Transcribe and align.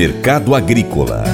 Mercado 0.00 0.54
Agrícola 0.54 1.24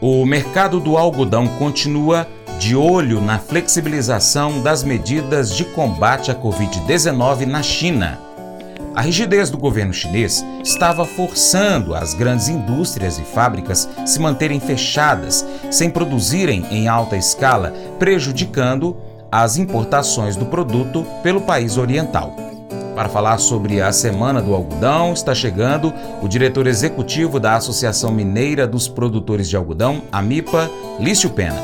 O 0.00 0.24
mercado 0.24 0.78
do 0.78 0.96
algodão 0.96 1.48
continua 1.58 2.24
de 2.60 2.76
olho 2.76 3.20
na 3.20 3.36
flexibilização 3.36 4.62
das 4.62 4.84
medidas 4.84 5.52
de 5.56 5.64
combate 5.64 6.30
à 6.30 6.36
Covid-19 6.36 7.46
na 7.46 7.64
China. 7.64 8.20
A 8.94 9.00
rigidez 9.00 9.50
do 9.50 9.58
governo 9.58 9.92
chinês 9.92 10.46
estava 10.62 11.04
forçando 11.04 11.92
as 11.92 12.14
grandes 12.14 12.46
indústrias 12.46 13.18
e 13.18 13.22
fábricas 13.22 13.88
se 14.06 14.20
manterem 14.20 14.60
fechadas, 14.60 15.44
sem 15.68 15.90
produzirem 15.90 16.64
em 16.70 16.86
alta 16.86 17.16
escala, 17.16 17.74
prejudicando 17.98 18.96
as 19.32 19.58
importações 19.58 20.36
do 20.36 20.46
produto 20.46 21.04
pelo 21.24 21.40
país 21.40 21.76
oriental. 21.76 22.55
Para 22.96 23.10
falar 23.10 23.36
sobre 23.36 23.82
a 23.82 23.92
Semana 23.92 24.40
do 24.40 24.54
Algodão, 24.54 25.12
está 25.12 25.34
chegando 25.34 25.92
o 26.22 26.26
diretor 26.26 26.66
executivo 26.66 27.38
da 27.38 27.54
Associação 27.54 28.10
Mineira 28.10 28.66
dos 28.66 28.88
Produtores 28.88 29.50
de 29.50 29.54
Algodão, 29.54 30.00
AMIPA, 30.10 30.70
Lício 30.98 31.28
Pena. 31.28 31.60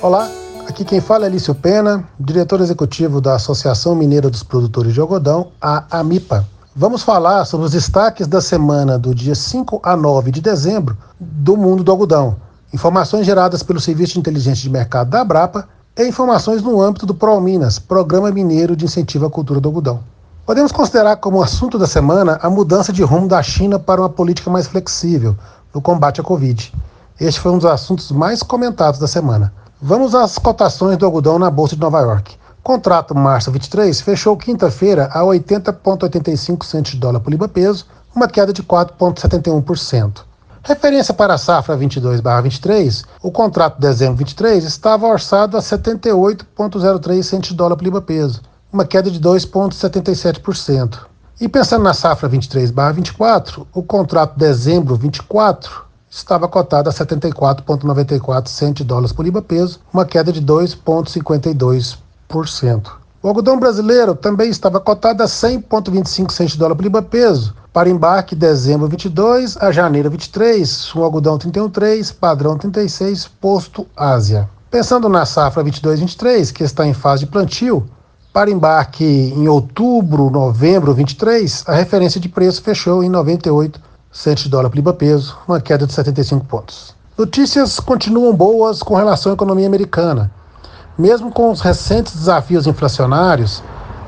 Olá, 0.00 0.30
aqui 0.66 0.82
quem 0.82 1.02
fala 1.02 1.26
é 1.26 1.28
Lício 1.28 1.54
Pena, 1.54 2.02
diretor 2.18 2.62
executivo 2.62 3.20
da 3.20 3.34
Associação 3.34 3.94
Mineira 3.94 4.30
dos 4.30 4.42
Produtores 4.42 4.94
de 4.94 5.00
Algodão, 5.00 5.48
a 5.60 5.84
AMIPA. 5.98 6.48
Vamos 6.74 7.02
falar 7.02 7.44
sobre 7.44 7.66
os 7.66 7.72
destaques 7.72 8.26
da 8.26 8.40
semana 8.40 8.98
do 8.98 9.14
dia 9.14 9.34
5 9.34 9.80
a 9.82 9.94
9 9.94 10.30
de 10.30 10.40
dezembro 10.40 10.96
do 11.20 11.58
mundo 11.58 11.84
do 11.84 11.90
algodão. 11.90 12.36
Informações 12.72 13.26
geradas 13.26 13.62
pelo 13.62 13.78
Serviço 13.78 14.14
de 14.14 14.20
Inteligência 14.20 14.62
de 14.62 14.70
Mercado 14.70 15.10
da 15.10 15.20
Abrapa 15.20 15.68
e 15.94 16.08
informações 16.08 16.62
no 16.62 16.80
âmbito 16.80 17.04
do 17.04 17.14
ProMinas, 17.14 17.78
Programa 17.78 18.30
Mineiro 18.30 18.74
de 18.74 18.86
Incentivo 18.86 19.26
à 19.26 19.30
Cultura 19.30 19.60
do 19.60 19.68
Algodão. 19.68 20.13
Podemos 20.46 20.72
considerar 20.72 21.16
como 21.16 21.42
assunto 21.42 21.78
da 21.78 21.86
semana 21.86 22.38
a 22.42 22.50
mudança 22.50 22.92
de 22.92 23.02
rumo 23.02 23.26
da 23.26 23.42
China 23.42 23.78
para 23.78 24.02
uma 24.02 24.10
política 24.10 24.50
mais 24.50 24.66
flexível 24.66 25.34
no 25.72 25.80
combate 25.80 26.20
à 26.20 26.24
Covid. 26.24 26.70
Este 27.18 27.40
foi 27.40 27.50
um 27.50 27.56
dos 27.56 27.64
assuntos 27.64 28.12
mais 28.12 28.42
comentados 28.42 29.00
da 29.00 29.08
semana. 29.08 29.54
Vamos 29.80 30.14
às 30.14 30.36
cotações 30.36 30.98
do 30.98 31.06
algodão 31.06 31.38
na 31.38 31.50
Bolsa 31.50 31.74
de 31.74 31.80
Nova 31.80 31.98
York. 32.00 32.36
Contrato 32.62 33.14
março 33.14 33.50
23 33.50 33.98
fechou 34.02 34.36
quinta-feira 34.36 35.08
a 35.14 35.22
80,85 35.22 36.62
centos 36.62 36.92
de 36.92 36.98
dólar 36.98 37.20
por 37.20 37.30
libra 37.30 37.48
peso, 37.48 37.86
uma 38.14 38.28
queda 38.28 38.52
de 38.52 38.62
4,71%. 38.62 40.24
Referência 40.62 41.14
para 41.14 41.34
a 41.34 41.38
safra 41.38 41.74
22/23, 41.74 43.04
o 43.22 43.30
contrato 43.30 43.76
de 43.76 43.80
dezembro 43.80 44.16
23 44.16 44.62
estava 44.64 45.06
orçado 45.06 45.56
a 45.56 45.62
78,03 45.62 47.22
centos 47.22 47.48
de 47.48 47.54
dólar 47.54 47.76
por 47.76 47.84
libra 47.84 48.02
peso, 48.02 48.42
uma 48.74 48.84
queda 48.84 49.08
de 49.08 49.20
2,77%. 49.20 51.06
E 51.40 51.48
pensando 51.48 51.84
na 51.84 51.94
safra 51.94 52.28
23/24, 52.28 53.64
o 53.72 53.84
contrato 53.84 54.36
dezembro 54.36 54.96
24 54.96 55.84
estava 56.10 56.48
cotado 56.48 56.90
a 56.90 56.92
74,94 56.92 58.48
cento 58.48 58.78
de 58.78 58.84
dólares 58.84 59.12
por 59.12 59.24
libra 59.24 59.40
peso, 59.40 59.78
uma 59.92 60.04
queda 60.04 60.32
de 60.32 60.42
2,52%. 60.42 62.90
O 63.22 63.28
algodão 63.28 63.60
brasileiro 63.60 64.16
também 64.16 64.50
estava 64.50 64.80
cotado 64.80 65.22
a 65.22 65.26
100,25 65.26 66.32
cento 66.32 66.50
de 66.50 66.58
dólar 66.58 66.74
por 66.74 66.82
libra 66.82 67.00
peso, 67.00 67.54
para 67.72 67.88
embarque 67.88 68.34
dezembro 68.34 68.88
22 68.88 69.56
a 69.56 69.70
janeiro 69.70 70.10
23, 70.10 70.92
um 70.96 71.04
algodão 71.04 71.38
31,3, 71.38 72.12
padrão 72.12 72.58
36, 72.58 73.28
posto 73.40 73.86
Ásia. 73.96 74.48
Pensando 74.68 75.08
na 75.08 75.24
safra 75.24 75.62
22-23, 75.62 76.52
que 76.52 76.64
está 76.64 76.84
em 76.84 76.92
fase 76.92 77.24
de 77.24 77.30
plantio, 77.30 77.88
para 78.34 78.50
embarque 78.50 79.04
em 79.04 79.46
outubro, 79.46 80.28
novembro 80.28 80.92
23, 80.92 81.62
a 81.68 81.72
referência 81.72 82.20
de 82.20 82.28
preço 82.28 82.60
fechou 82.60 83.04
em 83.04 83.08
98 83.08 83.80
centos 84.10 84.42
de 84.42 84.50
dólar 84.50 84.70
por 84.70 84.92
peso, 84.94 85.38
uma 85.46 85.60
queda 85.60 85.86
de 85.86 85.92
75 85.92 86.44
pontos. 86.44 86.96
Notícias 87.16 87.78
continuam 87.78 88.34
boas 88.34 88.82
com 88.82 88.96
relação 88.96 89.30
à 89.30 89.36
economia 89.36 89.68
americana. 89.68 90.32
Mesmo 90.98 91.30
com 91.30 91.48
os 91.48 91.60
recentes 91.60 92.12
desafios 92.16 92.66
inflacionários, 92.66 93.62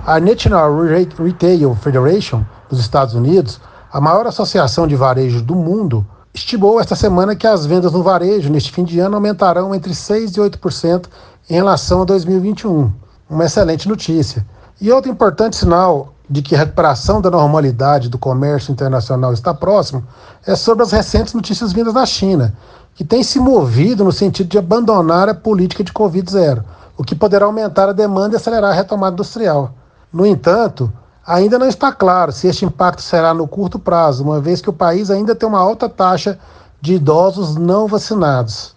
a 0.05 0.19
National 0.19 0.77
Retail 0.83 1.77
Federation 1.77 2.45
dos 2.69 2.81
Estados 2.81 3.15
Unidos, 3.15 3.61
a 3.93 4.01
maior 4.01 4.27
associação 4.27 4.89
de 4.89 4.97
varejo 4.97 5.41
do 5.41 5.55
mundo, 5.55 6.05
estimou 6.35 6.81
esta 6.81 6.97
semana 6.97 7.37
que 7.37 7.47
as 7.47 7.65
vendas 7.65 7.93
no 7.93 8.03
varejo 8.03 8.51
neste 8.51 8.73
fim 8.73 8.83
de 8.83 8.99
ano 8.99 9.15
aumentarão 9.15 9.73
entre 9.73 9.95
6 9.95 10.33
e 10.33 10.41
8% 10.41 11.07
em 11.49 11.55
relação 11.55 12.03
a 12.03 12.05
2021 12.05 13.06
uma 13.29 13.45
excelente 13.45 13.89
notícia. 13.89 14.47
E 14.81 14.93
outro 14.93 15.11
importante 15.11 15.57
sinal 15.57 16.13
de 16.29 16.43
que 16.43 16.55
a 16.55 16.59
recuperação 16.59 17.21
da 17.21 17.31
normalidade 17.31 18.09
do 18.09 18.19
comércio 18.19 18.73
internacional 18.73 19.33
está 19.33 19.55
próximo 19.55 20.05
é 20.47 20.55
sobre 20.55 20.83
as 20.83 20.93
recentes 20.93 21.35
notícias 21.35 21.73
vindas 21.73 21.95
da 21.95 22.05
China, 22.05 22.55
que 22.95 23.05
tem 23.05 23.23
se 23.23 23.39
movido 23.39 24.05
no 24.05 24.13
sentido 24.13 24.49
de 24.49 24.59
abandonar 24.59 25.29
a 25.29 25.35
política 25.35 25.85
de 25.85 25.93
Covid-0, 25.93 26.65
o 26.97 27.05
que 27.05 27.15
poderá 27.15 27.47
aumentar 27.47 27.89
a 27.89 27.93
demanda 27.93 28.35
e 28.35 28.37
acelerar 28.37 28.73
a 28.73 28.75
retomada 28.75 29.15
industrial. 29.15 29.73
No 30.13 30.27
entanto, 30.27 30.93
ainda 31.27 31.59
não 31.59 31.67
está 31.67 31.93
claro 31.93 32.33
se 32.33 32.49
este 32.49 32.65
impacto 32.65 33.03
será 33.03 33.35
no 33.35 33.47
curto 33.47 33.79
prazo, 33.79 34.25
uma 34.25 34.41
vez 34.41 34.61
que 34.61 34.71
o 34.71 34.73
país 34.73 35.11
ainda 35.11 35.35
tem 35.35 35.49
uma 35.49 35.61
alta 35.61 35.89
taxa 35.89 36.39
de 36.81 36.95
idosos 36.95 37.57
não 37.57 37.87
vacinados. 37.87 38.75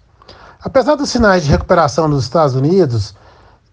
Apesar 0.61 0.95
dos 0.95 1.09
sinais 1.09 1.43
de 1.43 1.49
recuperação 1.49 2.07
nos 2.07 2.23
Estados 2.23 2.55
Unidos 2.55 3.16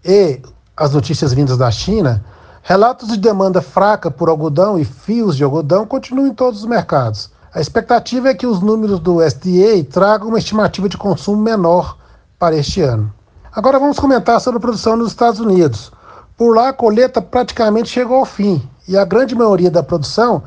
e 0.03 0.41
as 0.77 0.93
notícias 0.93 1.33
vindas 1.33 1.57
da 1.57 1.71
China, 1.71 2.23
relatos 2.61 3.07
de 3.07 3.17
demanda 3.17 3.61
fraca 3.61 4.11
por 4.11 4.29
algodão 4.29 4.77
e 4.77 4.85
fios 4.85 5.35
de 5.35 5.43
algodão 5.43 5.87
continuam 5.87 6.27
em 6.27 6.33
todos 6.33 6.59
os 6.59 6.65
mercados. 6.67 7.31
A 7.51 7.59
expectativa 7.59 8.29
é 8.29 8.35
que 8.35 8.45
os 8.45 8.61
números 8.61 8.99
do 8.99 9.19
SDA 9.19 9.83
tragam 9.89 10.27
uma 10.27 10.37
estimativa 10.37 10.87
de 10.87 10.95
consumo 10.95 11.41
menor 11.41 11.97
para 12.37 12.55
este 12.55 12.81
ano. 12.81 13.11
Agora 13.51 13.79
vamos 13.79 13.97
comentar 13.97 14.39
sobre 14.39 14.59
a 14.59 14.61
produção 14.61 14.95
nos 14.95 15.09
Estados 15.09 15.39
Unidos. 15.39 15.91
Por 16.37 16.55
lá, 16.55 16.69
a 16.69 16.73
colheita 16.73 17.19
praticamente 17.19 17.89
chegou 17.89 18.17
ao 18.17 18.25
fim 18.25 18.61
e 18.87 18.95
a 18.95 19.03
grande 19.03 19.33
maioria 19.33 19.71
da 19.71 19.81
produção 19.81 20.43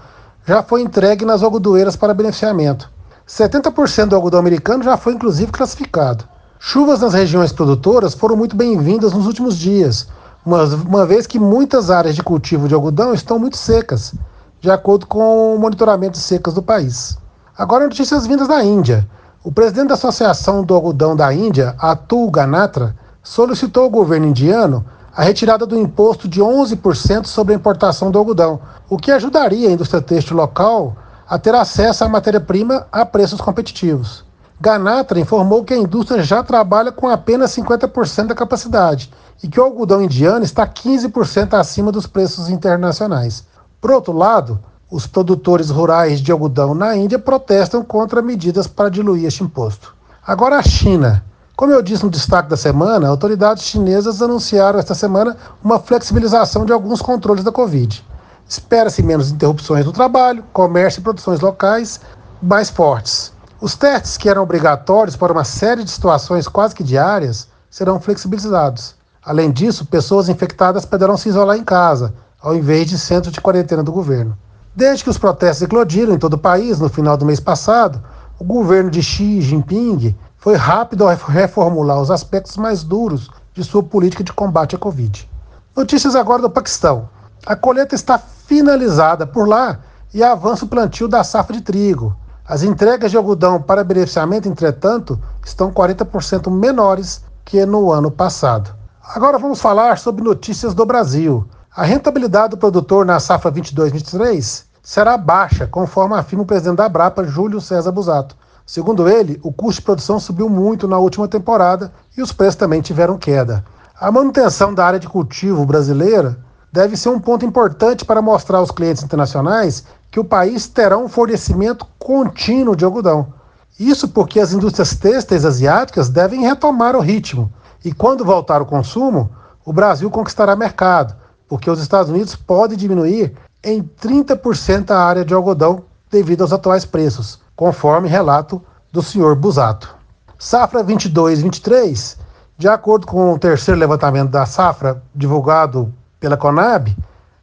já 0.47 0.62
foi 0.62 0.82
entregue 0.82 1.24
nas 1.24 1.42
algodoeiras 1.42 1.97
para 1.97 2.14
beneficiamento. 2.14 2.88
70% 3.26 4.06
do 4.06 4.14
algodão 4.14 4.38
americano 4.38 4.84
já 4.84 4.97
foi 4.97 5.14
inclusive 5.14 5.50
classificado. 5.50 6.24
Chuvas 6.58 7.00
nas 7.00 7.14
regiões 7.14 7.52
produtoras 7.52 8.14
foram 8.14 8.36
muito 8.36 8.54
bem-vindas 8.54 9.12
nos 9.12 9.26
últimos 9.26 9.56
dias, 9.56 10.06
uma, 10.45 10.65
uma 10.65 11.06
vez 11.06 11.27
que 11.27 11.39
muitas 11.39 11.91
áreas 11.91 12.15
de 12.15 12.23
cultivo 12.23 12.69
de 12.69 12.75
algodão 12.75 13.12
estão 13.12 13.39
muito 13.39 13.56
secas, 13.56 14.15
de 14.61 14.71
acordo 14.71 15.06
com 15.06 15.55
o 15.55 15.59
monitoramento 15.59 16.12
de 16.12 16.25
secas 16.25 16.55
do 16.55 16.62
país. 16.62 17.19
Agora, 17.56 17.84
notícias 17.84 18.27
vindas 18.27 18.49
da 18.49 18.62
Índia. 18.62 19.06
O 19.43 19.51
presidente 19.51 19.89
da 19.89 19.95
Associação 19.95 20.62
do 20.62 20.75
Algodão 20.75 21.17
da 21.17 21.33
Índia, 21.33 21.75
Atul 21.78 22.31
Ganatra, 22.31 22.95
solicitou 23.23 23.84
ao 23.84 23.91
governo 23.91 24.27
indiano 24.27 24.84
a 25.15 25.23
retirada 25.23 25.67
do 25.67 25.78
imposto 25.78 26.28
de 26.28 26.41
11% 26.41 27.27
sobre 27.27 27.53
a 27.53 27.57
importação 27.57 28.11
do 28.11 28.19
algodão, 28.19 28.61
o 28.89 28.97
que 28.97 29.11
ajudaria 29.11 29.69
a 29.69 29.72
indústria 29.72 30.01
têxtil 30.01 30.37
local 30.37 30.97
a 31.28 31.39
ter 31.39 31.55
acesso 31.55 32.05
à 32.05 32.09
matéria-prima 32.09 32.87
a 32.91 33.05
preços 33.05 33.41
competitivos. 33.41 34.25
Ganatra 34.62 35.19
informou 35.19 35.65
que 35.65 35.72
a 35.72 35.78
indústria 35.78 36.22
já 36.22 36.43
trabalha 36.43 36.93
com 36.93 37.09
apenas 37.09 37.56
50% 37.56 38.26
da 38.26 38.34
capacidade 38.34 39.10
e 39.43 39.48
que 39.48 39.59
o 39.59 39.62
algodão 39.62 40.03
indiano 40.03 40.44
está 40.44 40.66
15% 40.66 41.54
acima 41.54 41.91
dos 41.91 42.06
preços 42.06 42.50
internacionais. 42.50 43.43
Por 43.81 43.91
outro 43.91 44.12
lado, 44.12 44.60
os 44.91 45.06
produtores 45.06 45.71
rurais 45.71 46.21
de 46.21 46.31
algodão 46.31 46.75
na 46.75 46.94
Índia 46.94 47.19
protestam 47.19 47.82
contra 47.82 48.21
medidas 48.21 48.66
para 48.66 48.91
diluir 48.91 49.25
este 49.25 49.43
imposto. 49.43 49.94
Agora 50.26 50.59
a 50.59 50.62
China. 50.62 51.25
Como 51.56 51.72
eu 51.72 51.81
disse 51.81 52.04
no 52.04 52.10
destaque 52.10 52.50
da 52.50 52.56
semana, 52.56 53.09
autoridades 53.09 53.65
chinesas 53.65 54.21
anunciaram 54.21 54.78
esta 54.78 54.94
semana 54.94 55.38
uma 55.65 55.78
flexibilização 55.78 56.66
de 56.66 56.72
alguns 56.72 57.00
controles 57.00 57.44
da 57.44 57.53
Covid. 57.53 58.04
Espera-se 58.47 59.03
menos 59.03 59.31
interrupções 59.31 59.87
no 59.87 59.92
trabalho, 59.92 60.45
comércio 60.53 61.01
e 61.01 61.03
produções 61.03 61.41
locais 61.41 61.98
mais 62.42 62.68
fortes. 62.68 63.33
Os 63.60 63.74
testes 63.74 64.16
que 64.16 64.27
eram 64.27 64.42
obrigatórios 64.42 65.16
para 65.16 65.34
uma 65.34 65.45
série 65.45 65.84
de 65.84 65.91
situações 65.91 66.48
quase 66.48 66.74
que 66.74 66.83
diárias 66.83 67.47
serão 67.68 68.01
flexibilizados. 68.01 68.95
Além 69.22 69.51
disso, 69.51 69.84
pessoas 69.84 70.30
infectadas 70.30 70.86
poderão 70.86 71.15
se 71.15 71.28
isolar 71.28 71.59
em 71.59 71.65
casa, 71.65 72.15
ao 72.41 72.57
invés 72.57 72.89
de 72.89 72.98
centro 72.98 73.30
de 73.30 73.39
quarentena 73.39 73.83
do 73.83 73.92
governo. 73.92 74.34
Desde 74.74 75.04
que 75.04 75.10
os 75.10 75.18
protestos 75.18 75.60
eclodiram 75.60 76.15
em 76.15 76.18
todo 76.18 76.34
o 76.34 76.39
país 76.39 76.78
no 76.78 76.89
final 76.89 77.18
do 77.18 77.27
mês 77.27 77.39
passado, 77.39 78.03
o 78.39 78.45
governo 78.45 78.91
de 78.91 79.03
Xi 79.03 79.42
Jinping 79.42 80.16
foi 80.39 80.57
rápido 80.57 81.07
a 81.07 81.12
reformular 81.12 82.01
os 82.01 82.10
aspectos 82.10 82.57
mais 82.57 82.83
duros 82.83 83.28
de 83.53 83.62
sua 83.62 83.83
política 83.83 84.24
de 84.24 84.33
combate 84.33 84.74
à 84.74 84.78
Covid. 84.78 85.28
Notícias 85.77 86.16
agora 86.16 86.41
do 86.41 86.48
Paquistão. 86.48 87.10
A 87.45 87.54
colheita 87.54 87.95
está 87.95 88.18
finalizada 88.18 89.27
por 89.27 89.47
lá 89.47 89.80
e 90.15 90.22
avança 90.22 90.65
o 90.65 90.68
plantio 90.68 91.07
da 91.07 91.22
safra 91.22 91.54
de 91.54 91.60
trigo. 91.60 92.16
As 92.50 92.64
entregas 92.64 93.12
de 93.12 93.16
algodão 93.16 93.62
para 93.62 93.84
beneficiamento, 93.84 94.48
entretanto, 94.48 95.16
estão 95.47 95.70
40% 95.70 96.50
menores 96.50 97.22
que 97.44 97.64
no 97.64 97.92
ano 97.92 98.10
passado. 98.10 98.74
Agora 99.14 99.38
vamos 99.38 99.60
falar 99.60 99.98
sobre 99.98 100.24
notícias 100.24 100.74
do 100.74 100.84
Brasil. 100.84 101.47
A 101.72 101.84
rentabilidade 101.84 102.50
do 102.50 102.56
produtor 102.56 103.06
na 103.06 103.20
safra 103.20 103.52
22-23 103.52 104.64
será 104.82 105.16
baixa, 105.16 105.68
conforme 105.68 106.16
afirma 106.16 106.42
o 106.42 106.47
presidente 106.47 106.78
da 106.78 106.88
Brapa, 106.88 107.22
Júlio 107.22 107.60
César 107.60 107.92
Busato. 107.92 108.36
Segundo 108.66 109.08
ele, 109.08 109.38
o 109.44 109.52
custo 109.52 109.80
de 109.80 109.84
produção 109.84 110.18
subiu 110.18 110.48
muito 110.48 110.88
na 110.88 110.98
última 110.98 111.28
temporada 111.28 111.92
e 112.18 112.20
os 112.20 112.32
preços 112.32 112.56
também 112.56 112.80
tiveram 112.80 113.16
queda. 113.16 113.64
A 113.94 114.10
manutenção 114.10 114.74
da 114.74 114.84
área 114.84 114.98
de 114.98 115.08
cultivo 115.08 115.64
brasileira 115.64 116.36
deve 116.72 116.97
ser 116.97 117.10
um 117.10 117.20
ponto 117.20 117.47
importante 117.47 118.04
para 118.04 118.20
mostrar 118.20 118.58
aos 118.58 118.72
clientes 118.72 119.04
internacionais 119.04 119.84
que 120.10 120.18
o 120.18 120.24
país 120.24 120.66
terá 120.66 120.98
um 120.98 121.09
fornecimento 121.09 121.86
contínuo 121.98 122.74
de 122.74 122.84
algodão. 122.84 123.33
Isso 123.78 124.09
porque 124.09 124.41
as 124.41 124.53
indústrias 124.53 124.95
têxteis 124.95 125.45
asiáticas 125.45 126.09
devem 126.09 126.42
retomar 126.42 126.97
o 126.97 127.01
ritmo 127.01 127.51
e, 127.84 127.92
quando 127.92 128.24
voltar 128.24 128.60
o 128.60 128.66
consumo, 128.66 129.30
o 129.65 129.72
Brasil 129.72 130.10
conquistará 130.10 130.57
mercado, 130.57 131.15
porque 131.48 131.71
os 131.71 131.80
Estados 131.80 132.10
Unidos 132.10 132.34
podem 132.34 132.77
diminuir 132.77 133.34
em 133.62 133.83
30% 133.83 134.91
a 134.91 134.98
área 134.98 135.24
de 135.24 135.33
algodão 135.33 135.84
devido 136.10 136.42
aos 136.42 136.53
atuais 136.53 136.84
preços, 136.84 137.41
conforme 137.54 138.09
relato 138.09 138.62
do 138.92 139.03
senhor 139.03 139.36
Busato. 139.36 139.95
Safra 140.39 140.83
22-23, 140.83 142.16
de 142.59 142.68
acordo 142.68 143.07
com 143.07 143.33
o 143.33 143.39
terceiro 143.39 143.78
levantamento 143.78 144.30
da 144.30 144.45
safra 144.45 145.03
divulgado 145.15 145.92
pela 146.18 146.36
Conab, 146.36 146.95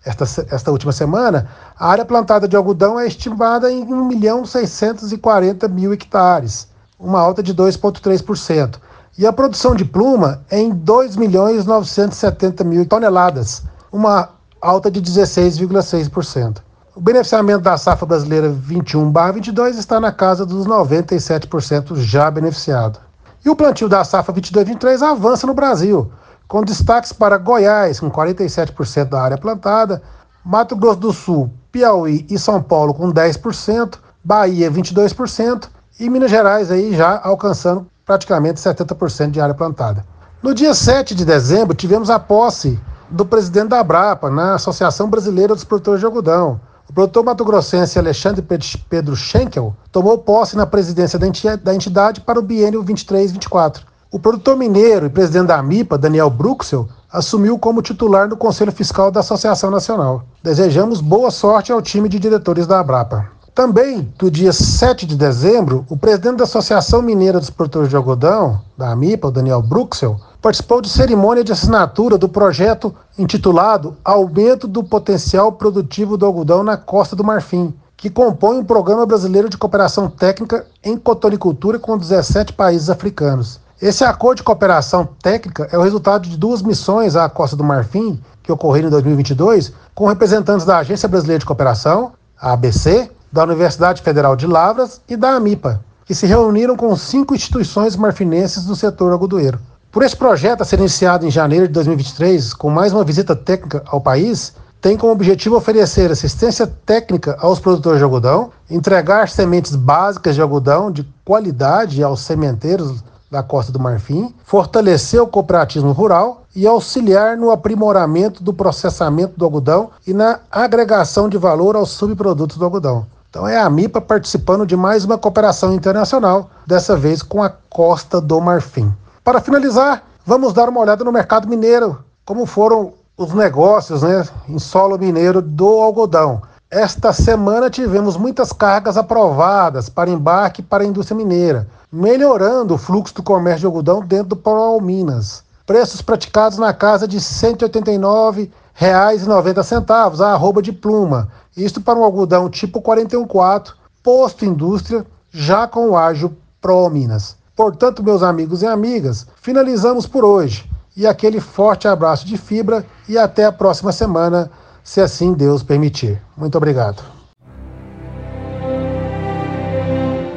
esta, 0.08 0.24
esta 0.50 0.72
última 0.72 0.92
semana, 0.92 1.50
a 1.78 1.90
área 1.90 2.06
plantada 2.06 2.48
de 2.48 2.56
algodão 2.56 3.00
é 3.00 3.06
estimada 3.06 3.72
em 3.72 3.84
1 3.84 4.06
milhão 4.06 4.46
640 4.46 5.68
mil 5.68 5.94
hectares, 5.94 6.68
uma 6.98 7.20
alta 7.20 7.44
de 7.44 7.54
2,3%. 7.54 8.76
E 9.18 9.26
a 9.26 9.34
produção 9.34 9.76
de 9.76 9.84
pluma 9.84 10.42
é 10.50 10.60
em 10.60 10.70
2 10.70 11.16
milhões 11.18 11.66
970 11.66 12.64
mil 12.64 12.86
toneladas, 12.86 13.64
uma 13.92 14.30
alta 14.62 14.90
de 14.90 15.02
16,6%. 15.02 16.58
O 16.96 17.02
beneficiamento 17.02 17.62
da 17.62 17.78
safra 17.78 18.06
brasileira 18.08 18.50
21/22 18.50 19.78
está 19.78 20.00
na 20.00 20.12
casa 20.12 20.46
dos 20.46 20.66
97% 20.66 21.96
já 21.98 22.32
beneficiado. 22.32 23.00
E 23.46 23.50
o 23.50 23.56
plantio 23.56 23.90
da 23.90 24.04
safra 24.04 24.34
22/23 24.34 25.02
avança 25.02 25.46
no 25.46 25.54
Brasil, 25.54 26.12
com 26.48 26.64
destaques 26.64 27.12
para 27.12 27.38
Goiás, 27.38 28.00
com 28.00 28.10
47% 28.10 29.06
da 29.06 29.22
área 29.22 29.38
plantada, 29.38 30.02
Mato 30.44 30.76
Grosso 30.76 31.00
do 31.00 31.14
Sul, 31.14 31.52
Piauí 31.72 32.26
e 32.30 32.40
São 32.40 32.62
Paulo 32.62 32.94
com 32.94 33.12
10%, 33.12 33.96
Bahia 34.24 34.72
22% 34.72 35.68
e 36.00 36.10
Minas 36.10 36.32
Gerais 36.32 36.72
aí 36.72 36.96
já 36.96 37.20
alcançando 37.22 37.86
praticamente 38.06 38.60
70% 38.60 39.32
de 39.32 39.42
área 39.42 39.54
plantada. 39.54 40.06
No 40.42 40.54
dia 40.54 40.74
7 40.74 41.14
de 41.14 41.26
dezembro, 41.26 41.76
tivemos 41.76 42.10
a 42.10 42.20
posse 42.20 42.80
do 43.10 43.26
presidente 43.26 43.70
da 43.70 43.80
Abrapa, 43.80 44.30
na 44.30 44.56
Associação 44.56 45.10
Brasileira 45.10 45.54
dos 45.54 45.64
Produtores 45.64 46.00
de 46.00 46.06
Algodão. 46.06 46.60
O 46.90 46.94
produtor 46.94 47.26
mato-grossense 47.26 48.00
Alexandre 48.00 48.46
Pedro 48.90 49.16
Schenkel 49.16 49.76
tomou 49.92 50.18
posse 50.18 50.56
na 50.56 50.66
presidência 50.66 51.20
da 51.20 51.76
entidade 51.76 52.22
para 52.22 52.40
o 52.40 52.42
biênio 52.42 52.84
23-24. 52.84 53.82
O 54.10 54.18
produtor 54.18 54.56
mineiro 54.56 55.06
e 55.06 55.10
presidente 55.10 55.48
da 55.48 55.60
AMIPA, 55.60 55.98
Daniel 55.98 56.30
Bruxel, 56.30 56.88
assumiu 57.12 57.60
como 57.60 57.82
titular 57.82 58.30
no 58.30 58.38
Conselho 58.38 58.72
Fiscal 58.72 59.12
da 59.12 59.20
Associação 59.20 59.70
Nacional. 59.70 60.24
Desejamos 60.42 61.02
boa 61.02 61.30
sorte 61.30 61.74
ao 61.74 61.82
time 61.82 62.08
de 62.08 62.18
diretores 62.18 62.66
da 62.66 62.80
Abrapa. 62.80 63.30
Também, 63.54 64.14
do 64.18 64.32
dia 64.32 64.54
7 64.54 65.06
de 65.06 65.18
dezembro, 65.18 65.86
o 65.90 65.98
presidente 65.98 66.38
da 66.38 66.46
Associação 66.46 67.02
Mineira 67.02 67.38
dos 67.38 67.50
Produtores 67.50 67.90
de 67.90 67.98
Algodão, 67.98 68.62
da 68.78 68.92
AMIPA, 68.92 69.28
o 69.28 69.32
Daniel 69.32 69.62
Bruxel, 69.62 70.16
participou 70.42 70.80
de 70.80 70.88
cerimônia 70.88 71.44
de 71.44 71.52
assinatura 71.52 72.18
do 72.18 72.30
projeto 72.30 72.96
intitulado 73.18 73.98
Aumento 74.06 74.70
do 74.70 74.86
Potencial 74.86 75.52
Produtivo 75.52 76.16
do 76.16 76.26
Algodão 76.26 76.64
na 76.64 76.78
Costa 76.78 77.14
do 77.14 77.26
Marfim, 77.26 77.74
que 77.98 78.10
compõe 78.10 78.58
um 78.58 78.64
programa 78.64 79.06
brasileiro 79.06 79.50
de 79.50 79.58
cooperação 79.58 80.10
técnica 80.10 80.66
em 80.82 80.96
cotonicultura 80.96 81.78
com 81.78 81.98
17 81.98 82.54
países 82.54 82.90
africanos. 82.90 83.60
Esse 83.80 84.04
acordo 84.04 84.38
de 84.38 84.44
cooperação 84.44 85.08
técnica 85.22 85.70
é 85.72 85.78
o 85.78 85.84
resultado 85.84 86.28
de 86.28 86.36
duas 86.36 86.64
missões 86.64 87.16
à 87.16 87.30
Costa 87.30 87.56
do 87.56 87.64
Marfim, 87.64 88.20
que 88.42 88.52
ocorreram 88.52 88.88
em 88.88 88.92
2022, 88.92 89.72
com 89.94 90.08
representantes 90.08 90.66
da 90.66 90.80
Agência 90.80 91.08
Brasileira 91.08 91.40
de 91.40 91.46
Cooperação, 91.46 92.14
a 92.42 92.54
ABC, 92.54 93.08
da 93.32 93.44
Universidade 93.44 94.02
Federal 94.02 94.36
de 94.36 94.48
Lavras 94.48 95.00
e 95.08 95.16
da 95.16 95.36
AMIPA, 95.36 95.80
que 96.06 96.16
se 96.16 96.26
reuniram 96.26 96.76
com 96.76 96.96
cinco 96.96 97.36
instituições 97.36 97.96
marfinenses 97.96 98.66
do 98.66 98.76
setor 98.76 99.14
agudoeiro. 99.14 99.60
Por 99.92 100.02
esse 100.02 100.16
projeto 100.16 100.62
a 100.62 100.66
ser 100.66 100.80
iniciado 100.80 101.28
em 101.28 101.30
janeiro 101.30 101.68
de 101.68 101.74
2023, 101.74 102.56
com 102.56 102.72
mais 102.72 102.92
uma 102.94 103.04
visita 103.04 103.36
técnica 103.36 103.84
ao 103.86 104.02
país, 104.02 104.56
tem 104.82 104.98
como 104.98 105.14
objetivo 105.14 105.56
oferecer 105.56 106.10
assistência 106.10 106.66
técnica 106.66 107.38
aos 107.40 107.60
produtores 107.60 108.00
de 108.00 108.04
algodão, 108.04 108.50
entregar 108.72 109.30
sementes 109.30 109.76
básicas 109.76 110.34
de 110.34 110.42
algodão 110.42 110.90
de 110.90 111.08
qualidade 111.24 112.02
aos 112.02 112.22
sementeiros 112.22 113.04
da 113.30 113.44
Costa 113.44 113.72
do 113.72 113.80
Marfim, 113.80 114.34
fortalecer 114.44 115.22
o 115.22 115.28
cooperativismo 115.28 115.92
rural 115.92 116.44
e 116.56 116.66
auxiliar 116.66 117.38
no 117.38 117.52
aprimoramento 117.52 118.44
do 118.44 118.54
processamento 118.54 119.34
do 119.38 119.46
algodão 119.46 119.92
e 120.06 120.14
na 120.14 120.40
agregação 120.52 121.28
de 121.28 121.38
valor 121.38 121.76
aos 121.76 121.92
subprodutos 121.92 122.58
do 122.58 122.66
algodão. 122.66 123.06
Então 123.30 123.48
é 123.48 123.60
a 123.60 123.70
MIPA 123.70 124.02
participando 124.02 124.66
de 124.66 124.76
mais 124.76 125.04
uma 125.04 125.18
cooperação 125.18 125.74
internacional, 125.74 126.50
dessa 126.66 126.96
vez 126.96 127.22
com 127.22 127.44
a 127.44 127.50
Costa 127.70 128.22
do 128.22 128.40
Marfim. 128.40 128.92
Para 129.24 129.42
finalizar, 129.42 130.04
vamos 130.26 130.54
dar 130.54 130.70
uma 130.70 130.80
olhada 130.80 131.04
no 131.04 131.12
mercado 131.12 131.48
mineiro, 131.48 132.00
como 132.26 132.46
foram 132.46 132.94
os 133.18 133.34
negócios 133.34 134.04
né, 134.04 134.26
em 134.48 134.58
solo 134.58 134.98
mineiro 134.98 135.42
do 135.42 135.68
algodão. 135.68 136.42
Esta 136.70 137.14
semana 137.14 137.70
tivemos 137.70 138.18
muitas 138.18 138.52
cargas 138.52 138.98
aprovadas 138.98 139.90
para 139.90 140.10
embarque 140.10 140.62
para 140.62 140.84
a 140.84 140.88
indústria 140.88 141.16
mineira 141.16 141.68
melhorando 141.92 142.76
o 142.76 142.78
fluxo 142.78 143.16
do 143.16 143.24
comércio 143.24 143.62
de 143.62 143.66
algodão 143.66 144.02
dentro 144.02 144.28
do 144.30 144.36
Paulo 144.36 144.80
Minas. 144.82 145.44
Preços 145.66 146.02
praticados 146.02 146.58
na 146.58 146.74
casa 146.74 147.08
de 147.08 147.16
R$ 147.18 147.24
189,90 147.24 150.20
a 150.20 150.34
arroba 150.34 150.62
de 150.62 150.74
pluma. 150.74 151.30
Isto 151.56 151.80
para 151.82 151.98
um 151.98 152.04
algodão 152.04 152.50
tipo 152.50 152.82
414, 152.82 153.74
posto 154.04 154.44
indústria, 154.46 155.06
já 155.32 155.68
com 155.68 155.90
o 155.90 155.98
ágio 155.98 156.36
Pro 156.62 156.88
Minas. 156.90 157.36
Portanto, 157.56 158.04
meus 158.04 158.22
amigos 158.22 158.62
e 158.62 158.68
amigas, 158.68 159.26
finalizamos 159.42 160.06
por 160.06 160.24
hoje. 160.24 160.70
E 160.96 161.08
aquele 161.08 161.40
forte 161.40 161.88
abraço 161.88 162.24
de 162.26 162.38
fibra 162.38 162.86
e 163.08 163.18
até 163.18 163.46
a 163.46 163.52
próxima 163.52 163.92
semana, 163.92 164.52
se 164.88 165.02
assim 165.02 165.34
Deus 165.34 165.62
permitir. 165.62 166.18
Muito 166.38 166.58
obrigado. 166.58 167.04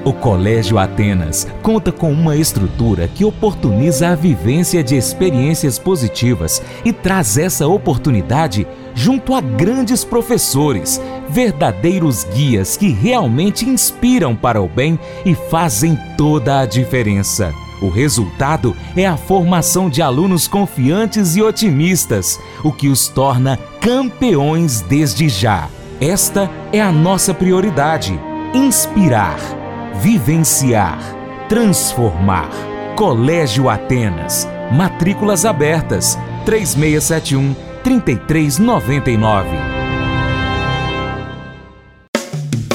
O 0.04 0.12
Colégio 0.12 0.76
Atenas 0.76 1.46
conta 1.62 1.92
com 1.92 2.10
uma 2.10 2.34
estrutura 2.34 3.06
que 3.06 3.24
oportuniza 3.24 4.08
a 4.08 4.16
vivência 4.16 4.82
de 4.82 4.96
experiências 4.96 5.78
positivas 5.78 6.60
e 6.84 6.92
traz 6.92 7.38
essa 7.38 7.68
oportunidade 7.68 8.66
junto 8.92 9.36
a 9.36 9.40
grandes 9.40 10.04
professores, 10.04 11.00
verdadeiros 11.28 12.24
guias 12.24 12.76
que 12.76 12.88
realmente 12.88 13.68
inspiram 13.68 14.34
para 14.34 14.60
o 14.60 14.68
bem 14.68 14.98
e 15.24 15.32
fazem 15.32 15.96
toda 16.16 16.58
a 16.58 16.66
diferença. 16.66 17.54
O 17.80 17.88
resultado 17.88 18.76
é 18.94 19.06
a 19.06 19.16
formação 19.16 19.88
de 19.88 20.02
alunos 20.02 20.46
confiantes 20.46 21.34
e 21.34 21.42
otimistas, 21.42 22.38
o 22.64 22.72
que 22.72 22.88
os 22.88 23.08
torna 23.08 23.58
campeões 23.80 24.80
desde 24.80 25.28
já. 25.28 25.68
Esta 26.00 26.50
é 26.72 26.80
a 26.80 26.90
nossa 26.90 27.34
prioridade: 27.34 28.18
inspirar 28.54 29.38
Vivenciar. 30.00 30.98
Transformar. 31.46 32.48
Colégio 32.96 33.68
Atenas. 33.68 34.48
Matrículas 34.72 35.44
abertas. 35.44 36.18
3671 36.46 37.54
3399. 37.84 39.69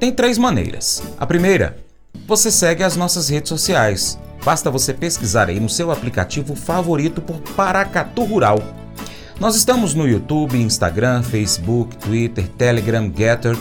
Tem 0.00 0.10
três 0.10 0.36
maneiras. 0.36 1.02
A 1.18 1.24
primeira, 1.24 1.76
você 2.26 2.50
segue 2.50 2.82
as 2.82 2.96
nossas 2.96 3.28
redes 3.28 3.50
sociais. 3.50 4.18
Basta 4.44 4.70
você 4.70 4.92
pesquisar 4.92 5.48
aí 5.48 5.60
no 5.60 5.68
seu 5.68 5.92
aplicativo 5.92 6.56
favorito 6.56 7.22
por 7.22 7.38
Paracatu 7.54 8.24
Rural 8.24 8.58
nós 9.40 9.56
estamos 9.56 9.94
no 9.94 10.06
YouTube, 10.06 10.60
Instagram, 10.60 11.22
Facebook, 11.22 11.96
Twitter, 11.96 12.46
Telegram, 12.46 13.10
Getter, 13.10 13.56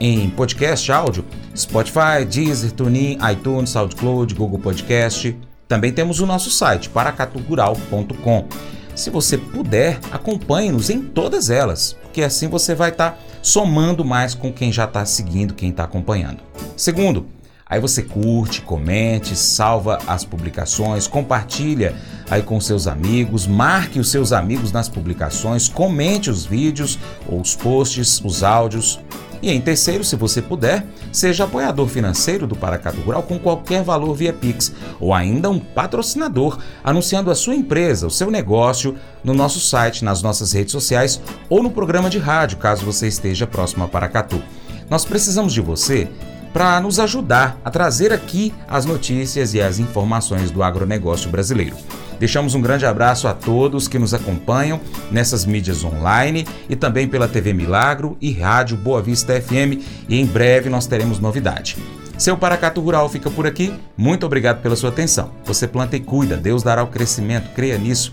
em 0.00 0.30
podcast 0.30 0.90
áudio, 0.90 1.22
Spotify, 1.54 2.24
Deezer, 2.26 2.72
TuneIn, 2.72 3.18
iTunes, 3.30 3.68
SoundCloud, 3.68 4.34
Google 4.34 4.58
Podcast. 4.58 5.36
Também 5.68 5.92
temos 5.92 6.20
o 6.20 6.26
nosso 6.26 6.50
site, 6.50 6.88
paracatugural.com. 6.88 8.48
Se 8.94 9.10
você 9.10 9.36
puder, 9.36 10.00
acompanhe-nos 10.10 10.88
em 10.88 11.02
todas 11.02 11.50
elas, 11.50 11.94
porque 12.18 12.24
assim 12.24 12.48
você 12.48 12.74
vai 12.74 12.90
estar 12.90 13.12
tá 13.12 13.18
somando 13.40 14.04
mais 14.04 14.34
com 14.34 14.52
quem 14.52 14.72
já 14.72 14.86
está 14.86 15.06
seguindo, 15.06 15.54
quem 15.54 15.70
está 15.70 15.84
acompanhando. 15.84 16.38
Segundo, 16.76 17.26
Aí 17.70 17.78
você 17.78 18.02
curte, 18.02 18.62
comente, 18.62 19.36
salva 19.36 19.98
as 20.06 20.24
publicações, 20.24 21.06
compartilha 21.06 21.94
aí 22.30 22.40
com 22.40 22.58
seus 22.58 22.86
amigos, 22.86 23.46
marque 23.46 24.00
os 24.00 24.10
seus 24.10 24.32
amigos 24.32 24.72
nas 24.72 24.88
publicações, 24.88 25.68
comente 25.68 26.30
os 26.30 26.46
vídeos 26.46 26.98
os 27.30 27.54
posts, 27.54 28.22
os 28.24 28.42
áudios. 28.42 28.98
E 29.40 29.50
em 29.50 29.60
terceiro, 29.60 30.02
se 30.02 30.16
você 30.16 30.42
puder, 30.42 30.84
seja 31.12 31.44
apoiador 31.44 31.86
financeiro 31.86 32.46
do 32.46 32.56
Paracatu 32.56 33.00
Rural 33.00 33.22
com 33.22 33.38
qualquer 33.38 33.82
valor 33.82 34.14
via 34.14 34.32
Pix 34.32 34.72
ou 34.98 35.14
ainda 35.14 35.48
um 35.48 35.58
patrocinador 35.58 36.58
anunciando 36.82 37.30
a 37.30 37.34
sua 37.34 37.54
empresa, 37.54 38.06
o 38.06 38.10
seu 38.10 38.30
negócio 38.30 38.96
no 39.22 39.34
nosso 39.34 39.60
site, 39.60 40.04
nas 40.04 40.22
nossas 40.22 40.52
redes 40.52 40.72
sociais 40.72 41.20
ou 41.48 41.62
no 41.62 41.70
programa 41.70 42.10
de 42.10 42.18
rádio, 42.18 42.58
caso 42.58 42.84
você 42.84 43.06
esteja 43.06 43.46
próximo 43.46 43.84
a 43.84 43.88
Paracatu. 43.88 44.42
Nós 44.90 45.04
precisamos 45.04 45.52
de 45.52 45.60
você 45.60 46.08
para 46.52 46.80
nos 46.80 46.98
ajudar 46.98 47.60
a 47.64 47.70
trazer 47.70 48.12
aqui 48.12 48.52
as 48.66 48.84
notícias 48.84 49.54
e 49.54 49.60
as 49.60 49.78
informações 49.78 50.50
do 50.50 50.62
agronegócio 50.62 51.30
brasileiro. 51.30 51.76
Deixamos 52.18 52.54
um 52.54 52.60
grande 52.60 52.84
abraço 52.84 53.28
a 53.28 53.34
todos 53.34 53.88
que 53.88 53.98
nos 53.98 54.14
acompanham 54.14 54.80
nessas 55.10 55.44
mídias 55.44 55.84
online 55.84 56.46
e 56.68 56.76
também 56.76 57.06
pela 57.06 57.28
TV 57.28 57.52
Milagro 57.52 58.16
e 58.20 58.32
Rádio 58.32 58.76
Boa 58.76 59.00
Vista 59.00 59.40
FM 59.40 59.82
e 60.08 60.20
em 60.20 60.26
breve 60.26 60.68
nós 60.68 60.86
teremos 60.86 61.18
novidade. 61.18 61.76
Seu 62.18 62.36
Paracato 62.36 62.80
Rural 62.80 63.08
fica 63.08 63.30
por 63.30 63.46
aqui. 63.46 63.72
Muito 63.96 64.26
obrigado 64.26 64.60
pela 64.60 64.74
sua 64.74 64.90
atenção. 64.90 65.30
Você 65.44 65.68
planta 65.68 65.96
e 65.96 66.00
cuida, 66.00 66.36
Deus 66.36 66.64
dará 66.64 66.82
o 66.82 66.88
crescimento, 66.88 67.54
creia 67.54 67.78
nisso. 67.78 68.12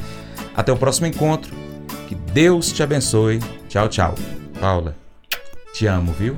Até 0.56 0.72
o 0.72 0.78
próximo 0.78 1.08
encontro. 1.08 1.54
Que 2.08 2.14
Deus 2.14 2.72
te 2.72 2.84
abençoe. 2.84 3.40
Tchau, 3.68 3.90
tchau. 3.90 4.16
Paula, 4.60 4.96
te 5.74 5.88
amo, 5.88 6.14
viu? 6.14 6.38